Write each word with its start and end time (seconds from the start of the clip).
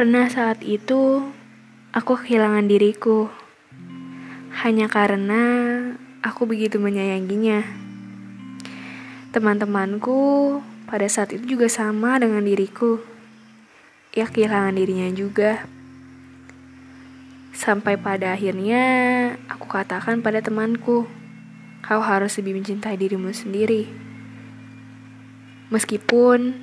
Pernah 0.00 0.32
saat 0.32 0.64
itu 0.64 1.28
aku 1.92 2.24
kehilangan 2.24 2.64
diriku 2.64 3.28
hanya 4.64 4.88
karena 4.88 5.44
aku 6.24 6.48
begitu 6.48 6.80
menyayanginya. 6.80 7.60
Teman-temanku 9.28 10.56
pada 10.88 11.04
saat 11.04 11.36
itu 11.36 11.52
juga 11.52 11.68
sama 11.68 12.16
dengan 12.16 12.40
diriku. 12.40 12.96
Ya 14.16 14.24
kehilangan 14.24 14.80
dirinya 14.80 15.12
juga. 15.12 15.68
Sampai 17.52 18.00
pada 18.00 18.32
akhirnya 18.32 18.80
aku 19.52 19.68
katakan 19.68 20.24
pada 20.24 20.40
temanku, 20.40 21.04
kau 21.84 22.00
harus 22.00 22.40
lebih 22.40 22.56
mencintai 22.56 22.96
dirimu 22.96 23.36
sendiri. 23.36 23.84
Meskipun 25.68 26.56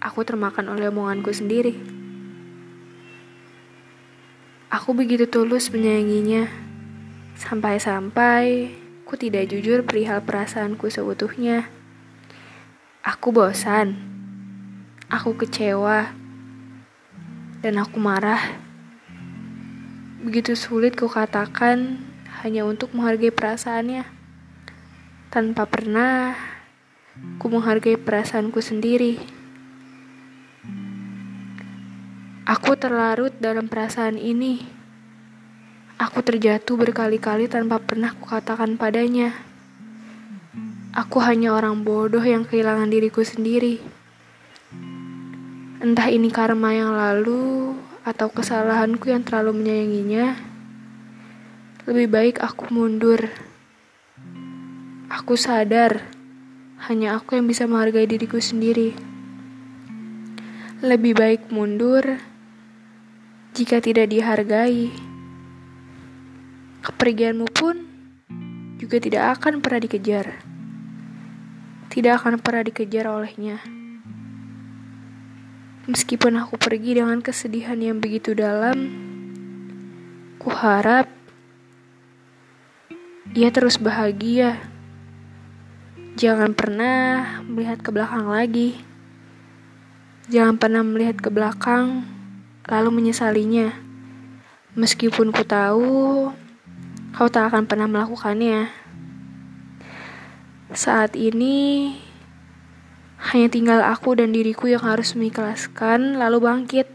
aku 0.00 0.24
termakan 0.24 0.72
oleh 0.72 0.88
omonganku 0.88 1.36
sendiri. 1.36 1.97
Aku 4.68 4.92
begitu 4.92 5.24
tulus 5.24 5.72
menyayanginya, 5.72 6.44
sampai-sampai 7.40 8.68
ku 9.08 9.16
tidak 9.16 9.48
jujur 9.48 9.80
perihal 9.80 10.20
perasaanku 10.20 10.92
seutuhnya. 10.92 11.72
Aku 13.00 13.32
bosan, 13.32 13.96
aku 15.08 15.40
kecewa, 15.40 16.12
dan 17.64 17.80
aku 17.80 17.96
marah. 17.96 18.60
Begitu 20.20 20.52
sulit 20.52 21.00
ku 21.00 21.08
katakan 21.08 22.04
hanya 22.44 22.68
untuk 22.68 22.92
menghargai 22.92 23.32
perasaannya, 23.32 24.04
tanpa 25.32 25.64
pernah 25.64 26.36
ku 27.40 27.48
menghargai 27.48 27.96
perasaanku 27.96 28.60
sendiri. 28.60 29.37
Aku 32.48 32.80
terlarut 32.80 33.36
dalam 33.44 33.68
perasaan 33.68 34.16
ini. 34.16 34.64
Aku 36.00 36.24
terjatuh 36.24 36.80
berkali-kali 36.80 37.44
tanpa 37.44 37.76
pernah 37.76 38.16
kukatakan 38.16 38.80
padanya. 38.80 39.36
Aku 40.96 41.20
hanya 41.20 41.52
orang 41.52 41.84
bodoh 41.84 42.24
yang 42.24 42.48
kehilangan 42.48 42.88
diriku 42.88 43.20
sendiri. 43.20 43.84
Entah 45.84 46.08
ini 46.08 46.32
karma 46.32 46.72
yang 46.72 46.96
lalu 46.96 47.76
atau 48.00 48.32
kesalahanku 48.32 49.12
yang 49.12 49.20
terlalu 49.28 49.52
menyayanginya. 49.60 50.40
Lebih 51.84 52.08
baik 52.08 52.36
aku 52.40 52.72
mundur. 52.72 53.28
Aku 55.12 55.36
sadar 55.36 56.00
hanya 56.88 57.12
aku 57.12 57.36
yang 57.36 57.44
bisa 57.44 57.68
menghargai 57.68 58.08
diriku 58.08 58.40
sendiri. 58.40 58.96
Lebih 60.80 61.12
baik 61.12 61.52
mundur 61.52 62.37
jika 63.58 63.82
tidak 63.82 64.06
dihargai. 64.14 64.94
Kepergianmu 66.78 67.50
pun 67.50 67.74
juga 68.78 69.02
tidak 69.02 69.34
akan 69.34 69.58
pernah 69.58 69.82
dikejar. 69.82 70.46
Tidak 71.90 72.12
akan 72.14 72.38
pernah 72.38 72.62
dikejar 72.62 73.10
olehnya. 73.10 73.58
Meskipun 75.90 76.38
aku 76.38 76.54
pergi 76.54 77.02
dengan 77.02 77.18
kesedihan 77.18 77.74
yang 77.82 77.98
begitu 77.98 78.30
dalam, 78.30 78.78
ku 80.38 80.54
harap 80.54 81.10
ia 83.34 83.50
terus 83.50 83.82
bahagia. 83.82 84.62
Jangan 86.14 86.54
pernah 86.54 87.42
melihat 87.42 87.82
ke 87.82 87.90
belakang 87.90 88.30
lagi. 88.30 88.78
Jangan 90.30 90.62
pernah 90.62 90.86
melihat 90.86 91.18
ke 91.18 91.30
belakang 91.34 92.17
lalu 92.68 93.02
menyesalinya. 93.02 93.72
Meskipun 94.76 95.32
ku 95.32 95.42
tahu 95.42 96.30
kau 97.16 97.28
tak 97.32 97.50
akan 97.50 97.64
pernah 97.64 97.88
melakukannya. 97.88 98.70
Saat 100.70 101.16
ini 101.16 101.96
hanya 103.18 103.48
tinggal 103.50 103.80
aku 103.82 104.14
dan 104.14 104.30
diriku 104.30 104.70
yang 104.70 104.84
harus 104.84 105.16
mengikhlaskan 105.18 106.20
lalu 106.20 106.38
bangkit. 106.44 106.86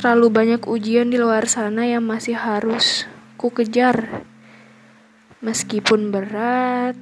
Terlalu 0.00 0.26
banyak 0.32 0.62
ujian 0.66 1.12
di 1.12 1.20
luar 1.20 1.46
sana 1.46 1.86
yang 1.86 2.02
masih 2.02 2.34
harus 2.34 3.06
ku 3.38 3.52
kejar. 3.52 4.26
Meskipun 5.44 6.08
berat, 6.08 6.96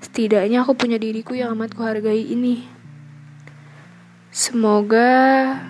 setidaknya 0.00 0.64
aku 0.64 0.72
punya 0.72 0.96
diriku 0.96 1.36
yang 1.36 1.52
amat 1.52 1.76
kuhargai 1.76 2.32
ini. 2.32 2.64
Semoga 4.32 5.60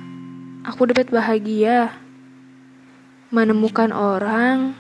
aku 0.72 0.88
dapat 0.88 1.12
bahagia 1.12 1.92
menemukan 3.28 3.92
orang 3.92 4.72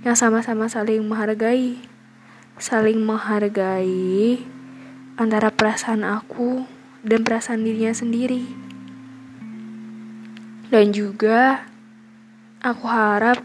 yang 0.00 0.16
sama-sama 0.16 0.72
saling 0.72 1.04
menghargai, 1.04 1.76
saling 2.56 2.96
menghargai 2.96 4.40
antara 5.20 5.52
perasaan 5.52 6.00
aku 6.00 6.64
dan 7.04 7.28
perasaan 7.28 7.60
dirinya 7.60 7.92
sendiri. 7.92 8.56
Dan 10.72 10.96
juga 10.96 11.68
aku 12.64 12.88
harap 12.88 13.44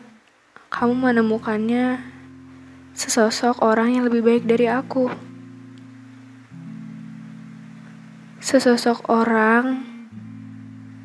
kamu 0.72 1.12
menemukannya 1.12 2.00
sesosok 2.96 3.60
orang 3.60 4.00
yang 4.00 4.08
lebih 4.08 4.24
baik 4.24 4.48
dari 4.48 4.72
aku. 4.72 5.12
Sesosok 8.40 9.12
orang 9.12 9.97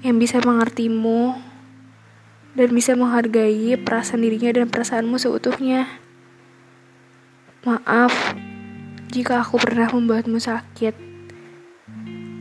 yang 0.02 0.18
bisa 0.18 0.42
mengertimu 0.42 1.38
dan 2.58 2.68
bisa 2.74 2.92
menghargai 2.98 3.78
perasaan 3.78 4.26
dirinya 4.26 4.50
dan 4.50 4.66
perasaanmu 4.68 5.16
seutuhnya. 5.16 5.88
Maaf 7.62 8.34
jika 9.14 9.38
aku 9.40 9.62
pernah 9.62 9.86
membuatmu 9.94 10.42
sakit. 10.42 10.98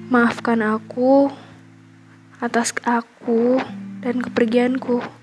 Maafkan 0.10 0.66
aku 0.66 1.30
atas 2.42 2.74
aku 2.82 3.62
dan 4.02 4.20
kepergianku. 4.20 5.21